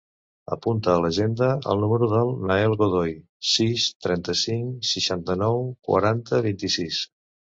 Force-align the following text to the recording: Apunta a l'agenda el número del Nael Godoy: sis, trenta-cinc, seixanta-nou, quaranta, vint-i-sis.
Apunta 0.53 0.93
a 0.93 1.01
l'agenda 1.01 1.49
el 1.73 1.83
número 1.85 2.07
del 2.13 2.31
Nael 2.51 2.73
Godoy: 2.79 3.13
sis, 3.51 3.85
trenta-cinc, 4.07 4.89
seixanta-nou, 4.93 5.61
quaranta, 5.91 6.41
vint-i-sis. 6.47 7.03